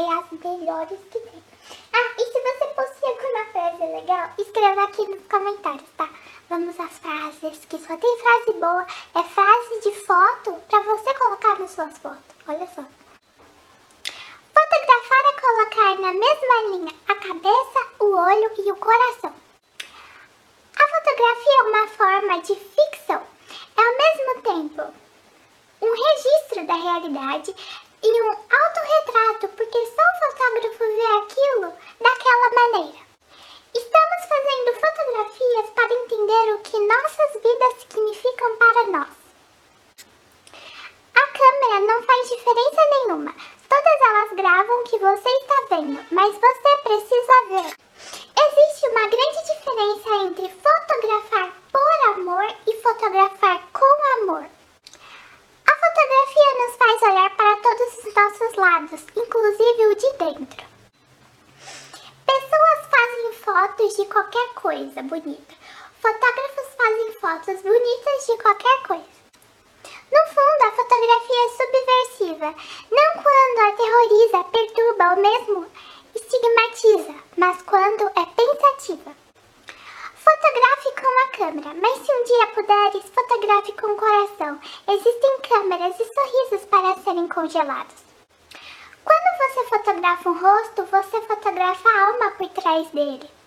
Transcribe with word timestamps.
as 0.00 0.30
melhores 0.32 0.98
que 1.10 1.20
tem. 1.20 1.44
Ah, 1.92 2.14
e 2.18 2.24
se 2.24 2.40
você 2.40 2.66
possui 2.74 3.08
alguma 3.08 3.44
frase 3.46 3.92
legal, 3.92 4.30
escreva 4.38 4.84
aqui 4.84 5.06
nos 5.06 5.26
comentários, 5.26 5.88
tá? 5.96 6.08
Vamos 6.48 6.78
às 6.78 6.98
frases, 6.98 7.64
que 7.64 7.78
só 7.78 7.96
tem 7.96 8.18
frase 8.18 8.52
boa. 8.58 8.86
É 9.14 9.22
frase 9.22 9.80
de 9.80 9.92
foto 10.04 10.60
para 10.68 10.80
você 10.80 11.14
colocar 11.14 11.58
nas 11.58 11.70
suas 11.70 11.96
fotos. 11.98 12.36
Olha 12.48 12.66
só. 12.66 12.84
Fotografar 14.52 15.24
é 15.24 15.40
colocar 15.40 16.00
na 16.00 16.12
mesma 16.12 16.62
linha 16.70 16.92
a 17.08 17.14
cabeça, 17.14 17.88
o 18.00 18.16
olho 18.16 18.50
e 18.58 18.72
o 18.72 18.76
coração. 18.76 19.32
A 20.76 20.86
fotografia 20.88 21.58
é 21.58 21.62
uma 21.62 21.86
forma 21.88 22.42
de 22.42 22.54
ficção. 22.56 23.22
É 23.76 23.82
ao 23.82 23.96
mesmo 23.96 24.42
tempo 24.42 24.94
um 25.80 25.92
registro 25.92 26.66
da 26.66 26.74
realidade 26.74 27.54
e 28.04 28.22
um 28.22 28.28
autorretrato, 28.28 29.48
porque 29.56 29.86
só 29.86 30.02
o 30.02 30.18
fotógrafo 30.20 30.78
vê 30.78 31.06
aquilo 31.16 31.72
daquela 32.00 32.50
maneira. 32.50 32.98
Estamos 33.74 34.20
fazendo 34.28 34.74
fotografias 34.78 35.70
para 35.70 35.94
entender 35.94 36.54
o 36.54 36.58
que 36.58 36.78
nossas 36.80 37.32
vidas 37.42 37.74
significam 37.80 38.56
para 38.56 38.86
nós. 38.88 39.08
A 41.14 41.26
câmera 41.28 41.80
não 41.80 42.02
faz 42.02 42.28
diferença 42.28 42.80
nenhuma. 42.90 43.34
Todas 43.68 44.00
elas 44.02 44.32
gravam 44.32 44.80
o 44.80 44.84
que 44.84 44.98
você 44.98 45.28
está 45.28 45.66
vendo, 45.70 46.06
mas 46.10 46.34
você 46.34 46.76
precisa 46.82 47.46
ver. 47.48 47.76
Existe 48.36 48.88
uma 48.88 49.08
grande 49.08 49.44
diferença 49.46 50.14
entre 50.26 50.48
fotografar 50.60 51.52
por 51.72 52.12
amor 52.12 52.54
e 52.66 52.82
fotografar 52.82 53.62
com 53.72 54.22
amor. 54.22 54.44
A 55.66 55.72
fotografia 55.72 56.50
nos 56.58 56.76
faz 56.76 57.02
olhar 57.02 57.30
para 57.36 57.56
todos 57.56 57.98
os 57.98 58.14
nossos 58.14 58.54
lados, 58.56 59.00
inclusive 59.16 59.86
o 59.86 59.94
de 59.96 60.12
dentro. 60.18 60.66
Pessoas 62.26 62.86
fazem 62.90 63.32
fotos 63.32 63.96
de 63.96 64.04
qualquer 64.06 64.54
coisa 64.74 65.02
bonita. 65.02 65.54
Fotógrafos 66.02 66.74
fazem 66.76 67.12
fotos 67.20 67.62
bonitas 67.62 68.26
de 68.26 68.42
qualquer 68.42 68.82
coisa. 68.82 69.14
No 70.10 70.20
fundo, 70.34 70.62
a 70.64 70.72
fotografia 70.72 71.44
é 71.44 71.48
subversiva, 71.48 72.54
não 72.90 73.22
quando 73.22 73.68
aterroriza, 73.68 74.44
perturba 74.50 75.10
ou 75.10 75.22
mesmo 75.22 75.66
estigmatiza, 76.12 77.14
mas 77.36 77.62
quando 77.62 78.02
é 78.02 78.26
pensativa. 78.34 79.12
Fotografe 80.16 81.00
com 81.00 81.22
a 81.22 81.28
câmera, 81.36 81.74
mas 81.80 82.04
se 82.04 82.12
um 82.12 82.24
dia 82.24 82.46
puderes, 82.48 83.10
fotografe 83.14 83.72
com 83.72 83.86
o 83.86 83.96
coração. 83.96 84.60
Existem 84.88 85.40
câmeras 85.48 85.94
e 86.00 86.04
sorrisos 86.04 86.68
para 86.68 86.96
serem 86.96 87.28
congelados. 87.28 87.94
Quando 89.04 89.38
você 89.38 89.68
fotografa 89.68 90.30
um 90.30 90.40
rosto, 90.40 90.84
você 90.86 91.20
fotografa 91.20 91.88
a 91.88 92.06
alma 92.06 92.30
por 92.32 92.48
trás 92.48 92.88
dele. 92.90 93.43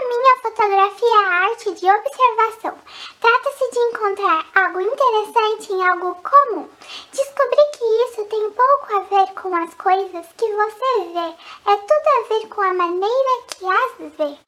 Para 0.00 0.08
mim, 0.08 0.28
a 0.28 0.36
fotografia 0.40 1.08
é 1.08 1.18
a 1.18 1.50
arte 1.50 1.72
de 1.72 1.90
observação. 1.90 2.78
Trata-se 3.20 3.70
de 3.70 3.78
encontrar 3.80 4.46
algo 4.54 4.80
interessante 4.80 5.72
em 5.74 5.86
algo 5.86 6.14
comum. 6.22 6.70
Descobrir 7.12 7.70
que 7.76 7.84
isso 7.84 8.24
tem 8.24 8.50
pouco 8.50 8.96
a 8.96 9.00
ver 9.00 9.34
com 9.34 9.54
as 9.54 9.74
coisas 9.74 10.26
que 10.38 10.54
você 10.54 11.04
vê, 11.12 11.70
é 11.70 11.76
tudo 11.76 12.08
a 12.08 12.28
ver 12.28 12.48
com 12.48 12.62
a 12.62 12.72
maneira 12.72 13.42
que 13.48 13.66
as 13.66 14.16
vê. 14.16 14.38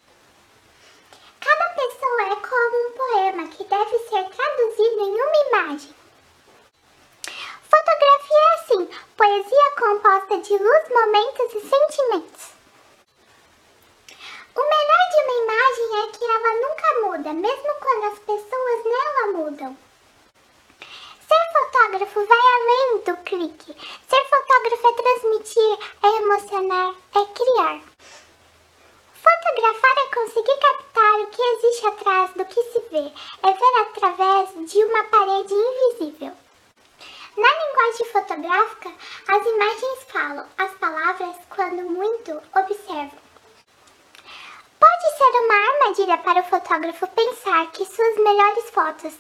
Cada 1.39 1.69
pessoa 1.75 2.23
é 2.23 2.37
como 2.37 2.89
um 2.89 2.93
poema 2.93 3.49
que 3.49 3.65
deve 3.65 3.99
ser 3.99 4.25
traduzido 4.31 5.01
em 5.01 5.21
uma 5.21 5.49
imagem. 5.49 5.95
Fotografia 7.69 8.39
é 8.39 8.55
assim, 8.55 8.89
poesia 9.19 9.73
composta 9.79 10.39
de 10.39 10.57
luz, 10.57 10.89
momentos 10.89 11.55
e 11.55 11.61
sentimentos. 11.61 12.53
O 14.55 14.61
melhor 14.61 14.92
de 15.12 15.21
uma 15.21 15.45
imagem 15.45 15.89
é 16.00 16.12
que 16.12 16.25
ela 16.25 16.55
nunca 16.55 17.00
muda, 17.06 17.33
mesmo 17.34 17.75
quando 17.81 18.05
as 18.12 18.19
pessoas 18.21 18.84
nela 18.84 19.27
mudam. 19.39 19.77
Ser 21.28 21.53
fotógrafo 21.53 22.27
vai 22.27 22.39
além 22.39 22.99
do 23.05 23.17
clique. 23.25 23.77
Ser 24.09 24.25
fotógrafo 24.25 24.89
é 24.89 24.93
transmitir, 24.93 25.78
é 26.03 26.09
emocionar, 26.17 26.95
é 27.15 27.25
criar. 27.27 27.83
Fotografar 29.23 29.99
é 29.99 30.15
conseguir 30.15 30.59
captar 30.59 31.21
o 31.21 31.27
que 31.27 31.43
existe 31.43 31.87
atrás 31.87 32.31
do 32.33 32.44
que 32.47 32.62
se 32.62 32.81
vê, 32.91 33.12
é 33.43 33.53
ver 33.53 33.81
através 33.83 34.71
de 34.71 34.84
uma 34.84 35.05
parede 35.05 35.53
invisível. 35.53 36.33
Na 37.37 37.49
linguagem 37.49 38.06
fotográfica, 38.12 38.93
as 39.29 39.47
imagens 39.47 40.05
falam, 40.11 40.47
as 40.56 40.71
palavras, 40.73 41.37
quando 41.50 41.83
muito, 41.91 42.43
observam. 42.56 43.31
Ser 45.22 45.38
uma 45.38 45.55
armadilha 45.55 46.19
para 46.19 46.41
o 46.41 46.44
fotógrafo 46.44 47.06
pensar 47.06 47.71
que 47.71 47.84
suas 47.84 48.16
melhores 48.16 48.69
fotos 48.71 49.15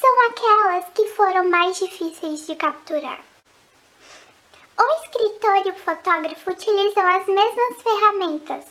são 0.00 0.26
aquelas 0.28 0.86
que 0.94 1.06
foram 1.08 1.50
mais 1.50 1.78
difíceis 1.78 2.46
de 2.46 2.56
capturar. 2.56 3.20
O 4.78 5.02
escritor 5.02 5.66
e 5.66 5.70
o 5.72 5.74
fotógrafo 5.74 6.50
utilizam 6.50 7.06
as 7.06 7.26
mesmas 7.26 7.82
ferramentas, 7.82 8.64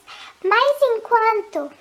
mas 0.43 0.75
enquanto 0.81 1.71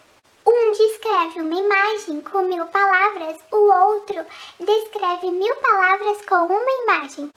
um 0.46 0.72
descreve 0.72 1.40
uma 1.40 1.60
imagem 1.60 2.20
com 2.20 2.42
mil 2.42 2.66
palavras, 2.66 3.38
o 3.52 3.56
outro 3.56 4.26
descreve 4.60 5.30
mil 5.30 5.56
palavras 5.56 6.20
com 6.26 6.44
uma 6.44 6.70
imagem. 6.82 7.30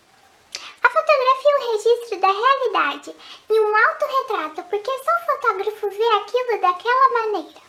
Fotografia 0.97 1.51
é 1.51 1.57
o 1.57 1.71
registro 1.73 2.19
da 2.19 2.31
realidade 2.31 3.15
e 3.51 3.59
um 3.59 3.75
autorretrato, 3.87 4.63
porque 4.63 4.91
só 5.03 5.11
o 5.11 5.25
fotógrafo 5.27 5.89
vê 5.91 6.07
aquilo 6.15 6.59
daquela 6.59 7.09
maneira. 7.09 7.61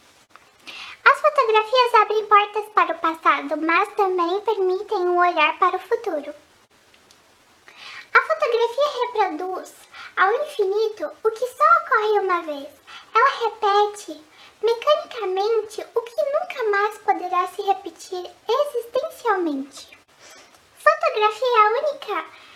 As 1.05 1.21
fotografias 1.21 1.95
abrem 1.95 2.25
portas 2.25 2.65
para 2.73 2.95
o 2.95 2.99
passado, 2.99 3.55
mas 3.59 3.89
também 3.97 4.41
permitem 4.41 5.01
um 5.01 5.19
olhar 5.19 5.59
para 5.59 5.77
o 5.77 5.79
futuro. 5.79 6.35
A 8.15 8.21
fotografia 8.23 9.03
reproduz 9.03 9.75
ao 10.17 10.33
infinito 10.33 11.11
o 11.23 11.31
que 11.31 11.47
só 11.49 11.65
ocorre 11.83 12.21
uma 12.21 12.43
vez. 12.45 12.69
Ela 13.15 13.45
repete 13.45 14.25
mecanicamente 14.63 15.87
o 15.95 16.01
que 16.01 16.17
nunca 16.17 16.71
mais 16.71 16.97
poderá 16.99 17.47
se 17.49 17.61
repetir 17.61 18.31
existencialmente. 18.49 19.99
Fotografia 20.79 21.47
é 21.47 21.59
a 21.59 21.67
única 21.67 22.48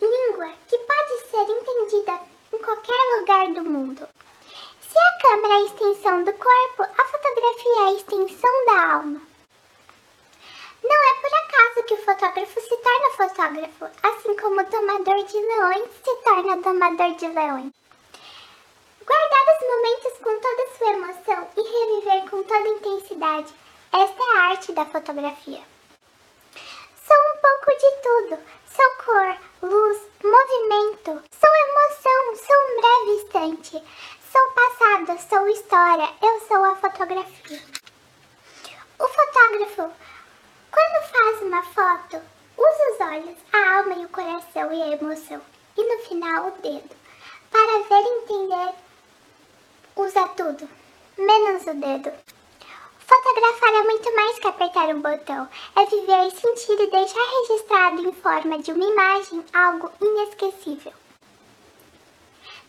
língua 0.00 0.52
que 0.68 0.78
pode 0.78 1.30
ser 1.30 1.50
entendida 1.50 2.20
em 2.52 2.58
qualquer 2.58 3.18
lugar 3.18 3.48
do 3.48 3.64
mundo. 3.64 4.08
Se 4.80 4.98
a 4.98 5.18
câmera 5.20 5.54
é 5.54 5.56
a 5.56 5.64
extensão 5.64 6.24
do 6.24 6.32
corpo, 6.32 6.82
a 6.82 7.04
fotografia 7.04 7.80
é 7.80 7.84
a 7.84 7.92
extensão 7.92 8.64
da 8.66 8.92
alma. 8.94 9.20
Não 10.82 11.10
é 11.10 11.14
por 11.20 11.34
acaso 11.34 11.86
que 11.86 11.94
o 11.94 12.04
fotógrafo 12.04 12.60
se 12.60 12.76
torna 12.76 13.10
fotógrafo, 13.16 13.84
assim 14.02 14.36
como 14.36 14.60
o 14.60 14.64
domador 14.64 15.24
de 15.24 15.38
leões 15.38 15.90
se 16.04 16.16
torna 16.24 16.56
domador 16.56 17.14
de 17.16 17.26
leões. 17.26 17.72
Guardar 19.04 19.44
os 19.54 19.68
momentos 19.68 20.12
com 20.22 20.40
toda 20.40 20.68
sua 20.76 20.92
emoção 20.92 21.48
e 21.56 21.62
reviver 21.62 22.30
com 22.30 22.42
toda 22.42 22.68
intensidade. 22.68 23.52
Esta 23.92 24.22
é 24.22 24.36
a 24.36 24.42
arte 24.50 24.72
da 24.72 24.84
fotografia. 24.84 25.62
Sou 27.06 27.16
um 27.16 27.36
pouco 27.40 27.78
de 27.78 27.90
tudo. 28.02 28.38
Sou 28.78 28.90
cor, 29.04 29.36
luz, 29.60 29.98
movimento. 30.22 31.20
Sou 31.32 31.52
emoção, 31.66 32.36
sou 32.36 32.56
um 32.62 32.80
breve 32.80 33.10
instante. 33.16 33.84
Sou 34.30 34.50
passado, 34.52 35.18
sou 35.28 35.48
história. 35.48 36.08
Eu 36.22 36.40
sou 36.46 36.64
a 36.64 36.76
fotografia. 36.76 37.60
O 39.00 39.08
fotógrafo, 39.08 39.92
quando 40.70 41.10
faz 41.10 41.42
uma 41.42 41.62
foto, 41.64 42.22
usa 42.56 42.92
os 42.92 43.00
olhos, 43.00 43.38
a 43.52 43.78
alma 43.78 43.94
e 43.94 44.04
o 44.04 44.08
coração 44.10 44.72
e 44.72 44.80
a 44.80 44.92
emoção. 44.92 45.42
E 45.76 45.82
no 45.82 46.00
final, 46.04 46.46
o 46.46 46.50
dedo. 46.62 46.96
Para 47.50 47.82
ver 47.82 48.04
e 48.04 48.18
entender 48.20 48.74
usa 49.96 50.28
tudo, 50.36 50.68
menos 51.16 51.66
o 51.66 51.74
dedo. 51.74 52.12
Fotografar 53.00 53.74
é 53.74 53.82
muito 53.82 54.14
mais 54.14 54.38
que 54.38 54.46
apertar 54.78 54.94
um 54.94 55.00
botão, 55.00 55.48
é 55.74 55.86
viver, 55.86 56.30
sentir 56.30 56.80
e 56.80 56.90
deixar 56.90 57.30
registrado 57.40 58.00
em 58.06 58.12
forma 58.12 58.58
de 58.58 58.72
uma 58.72 58.84
imagem 58.84 59.44
algo 59.52 59.90
inesquecível. 60.00 60.92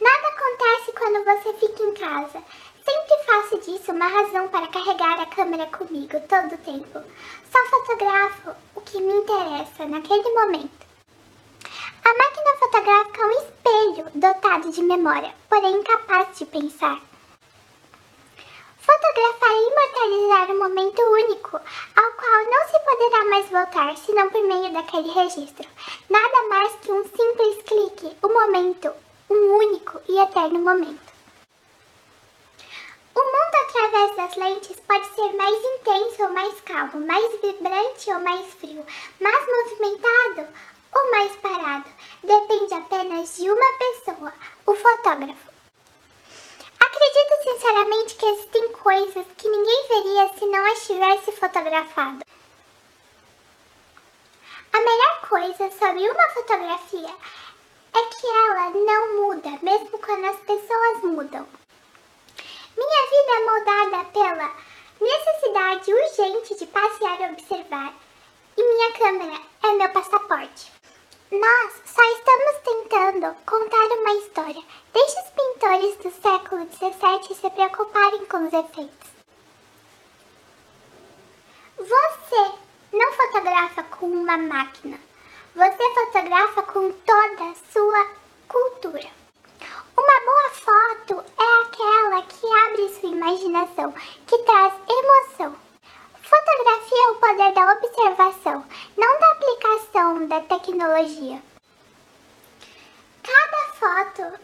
Nada 0.01 0.27
acontece 0.27 0.91
quando 0.93 1.23
você 1.23 1.53
fica 1.53 1.83
em 1.83 1.93
casa. 1.93 2.43
Sempre 2.83 3.25
faço 3.25 3.59
disso 3.59 3.91
uma 3.91 4.07
razão 4.07 4.47
para 4.47 4.67
carregar 4.67 5.19
a 5.19 5.25
câmera 5.27 5.67
comigo 5.67 6.19
todo 6.27 6.55
o 6.55 6.57
tempo. 6.57 7.03
Só 7.51 7.65
fotografo 7.65 8.55
o 8.75 8.81
que 8.81 8.99
me 8.99 9.13
interessa 9.13 9.85
naquele 9.85 10.29
momento. 10.33 10.87
A 12.03 12.13
máquina 12.13 12.57
fotográfica 12.59 13.21
é 13.21 13.25
um 13.25 13.31
espelho 13.31 14.11
dotado 14.15 14.71
de 14.71 14.81
memória, 14.81 15.33
porém 15.47 15.75
incapaz 15.75 16.37
de 16.37 16.45
pensar. 16.45 17.08
Fotografar 18.89 19.51
é 19.51 19.67
imortalizar 19.67 20.49
um 20.49 20.57
momento 20.57 20.99
único, 20.99 21.57
ao 21.57 22.11
qual 22.13 22.45
não 22.45 22.67
se 22.67 22.79
poderá 22.79 23.25
mais 23.25 23.49
voltar 23.49 23.95
senão 23.97 24.31
por 24.31 24.41
meio 24.41 24.73
daquele 24.73 25.11
registro. 25.11 25.69
Nada 26.09 26.47
mais 26.49 26.73
que 26.81 26.91
um 26.91 27.03
simples 27.03 27.61
clique, 27.67 28.17
um 28.23 28.33
momento, 28.33 28.91
um 29.29 29.57
único 29.57 30.01
e 30.09 30.17
eterno 30.19 30.57
momento. 30.57 31.13
O 33.13 33.19
mundo 33.19 33.55
através 33.67 34.15
das 34.15 34.35
lentes 34.37 34.79
pode 34.87 35.05
ser 35.13 35.33
mais 35.33 35.55
intenso 35.55 36.23
ou 36.23 36.29
mais 36.29 36.59
calmo, 36.61 37.05
mais 37.05 37.31
vibrante 37.41 38.11
ou 38.11 38.19
mais 38.21 38.47
frio, 38.55 38.83
mais 39.19 39.45
movimentado 39.45 40.47
ou 40.95 41.11
mais 41.11 41.35
parado. 41.35 41.85
Depende 42.23 42.73
apenas 42.73 43.37
de 43.37 43.51
uma 43.51 43.73
pessoa, 43.77 44.33
o 44.65 44.73
fotógrafo. 44.73 45.59
Acredito 46.79 47.43
sinceramente 47.43 48.15
que 48.15 48.25
existem 48.25 48.69
coisas 48.73 49.25
que 49.37 49.47
ninguém 49.47 49.87
veria 49.87 50.29
se 50.33 50.45
não 50.45 50.71
as 50.71 50.87
tivesse 50.87 51.31
A 54.73 54.77
melhor 54.81 55.21
coisa 55.29 55.71
sobre 55.71 56.09
uma 56.09 56.29
fotografia 56.29 57.15
é 57.93 58.01
que 58.05 58.27
ela 58.27 58.69
não 58.71 59.21
muda, 59.21 59.49
mesmo 59.61 59.97
quando 59.99 60.25
as 60.25 60.37
pessoas 60.41 61.03
mudam. 61.03 61.47
Minha 62.77 63.09
vida 63.09 63.31
é 63.31 63.45
moldada 63.45 64.09
pela 64.11 64.51
necessidade 64.99 65.93
urgente 65.93 66.55
de 66.59 66.65
passear 66.67 67.21
e 67.21 67.31
observar, 67.31 67.93
e 68.57 68.63
minha 68.63 68.91
câmera 68.93 69.41
é 69.63 69.73
meu 69.75 69.89
passaporte. 69.89 70.71
Nós 71.31 71.73
só 71.85 72.03
estamos 72.17 72.57
tentando 72.63 73.35
contar 73.45 73.85
uma 73.97 74.13
história. 74.15 74.63
Deixe 74.91 75.19
os 75.19 75.29
pintores 75.29 75.95
do 75.97 76.11
século 76.21 76.67
XVII 76.73 77.35
se 77.35 77.49
preocuparem 77.51 78.25
com 78.25 78.47
os 78.47 78.53
efeitos. 78.53 79.18
Você 81.89 82.51
não 82.93 83.13
fotografa 83.13 83.81
com 83.81 84.05
uma 84.05 84.37
máquina. 84.37 84.99
Você 85.55 85.93
fotografa 85.95 86.61
com 86.61 86.91
toda 86.91 87.43
a 87.45 87.55
sua 87.73 88.07
cultura. 88.47 89.09
Uma 89.97 90.19
boa 90.21 90.49
foto 90.51 91.25
é 91.35 91.61
aquela 91.63 92.21
que 92.21 92.45
abre 92.45 92.89
sua 92.89 93.09
imaginação, 93.09 93.91
que 94.27 94.37
traz 94.37 94.73
emoção. 94.87 95.55
Fotografia 96.21 97.05
é 97.05 97.09
o 97.09 97.15
poder 97.15 97.53
da 97.53 97.73
observação, 97.73 98.63
não 98.95 99.19
da 99.19 99.31
aplicação 99.31 100.27
da 100.27 100.41
tecnologia. 100.41 101.41
Cada 103.23 103.73
foto 103.79 104.39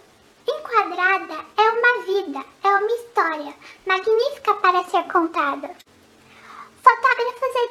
enquadrada 0.48 1.46
é 1.58 1.70
uma 1.70 2.02
vida, 2.06 2.44
é 2.64 2.70
uma 2.70 2.92
história 2.92 3.54
magnífica 3.86 4.56
para 4.56 4.84
ser 4.86 5.04
contada. 5.04 5.85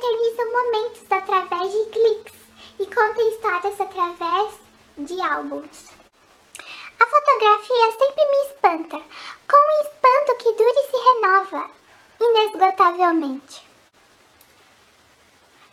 Eternizam 0.05 0.53
momentos 0.53 1.03
através 1.11 1.73
de 1.73 1.85
cliques 1.87 2.35
e 2.79 2.85
contam 2.85 3.27
histórias 3.27 3.81
através 3.81 4.55
de 4.99 5.19
álbuns. 5.23 5.89
A 7.01 7.07
fotografia 7.07 7.91
sempre 7.93 8.25
me 8.27 8.37
espanta, 8.49 9.03
com 9.49 9.57
um 9.57 9.81
espanto 9.81 10.37
que 10.37 10.53
dura 10.53 10.75
e 10.77 10.91
se 10.91 10.97
renova 10.99 11.71
inesgotavelmente. 12.21 13.67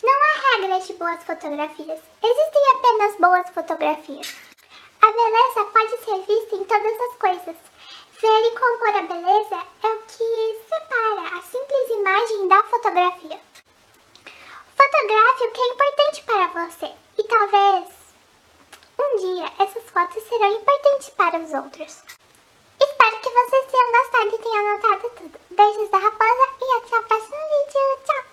Não 0.01 0.13
há 0.13 0.55
regras 0.55 0.87
de 0.87 0.93
boas 0.93 1.21
fotografias, 1.25 1.99
existem 2.23 2.71
apenas 2.75 3.17
boas 3.17 3.49
fotografias. 3.49 4.33
A 5.01 5.11
beleza 5.11 5.71
pode 5.73 5.97
ser 6.05 6.19
vista 6.25 6.55
em 6.55 6.63
todas 6.63 7.01
as 7.01 7.17
coisas. 7.17 7.57
Ver 8.21 8.45
e 8.45 8.51
compor 8.51 8.95
a 8.95 9.01
beleza 9.01 9.67
é 9.83 9.87
o 9.87 10.01
que 10.03 10.61
separa 10.69 11.37
a 11.37 11.41
simples 11.41 11.89
imagem 11.89 12.47
da 12.47 12.63
fotografia. 12.63 13.51
Fotografe 14.81 15.43
o 15.43 15.51
que 15.51 15.61
é 15.61 15.67
importante 15.67 16.23
para 16.23 16.47
você 16.47 16.91
e 17.17 17.23
talvez 17.23 17.87
um 18.99 19.15
dia 19.17 19.51
essas 19.59 19.83
fotos 19.89 20.23
serão 20.23 20.51
importantes 20.53 21.09
para 21.09 21.39
os 21.39 21.53
Espero 21.79 23.19
que 23.21 23.29
vocês 23.29 23.65
tenham 23.71 23.91
gostado 23.91 24.35
e 24.35 24.39
tenham 24.39 24.67
anotado 24.67 25.09
tudo. 25.15 25.39
Beijos 25.51 25.89
da 25.89 25.97
raposa 25.99 26.47
e 26.61 26.77
até 26.77 26.99
o 26.99 27.03
próximo 27.03 27.37
vídeo. 27.37 28.05
Tchau! 28.05 28.30